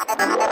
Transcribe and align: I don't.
I 0.00 0.14
don't. 0.14 0.47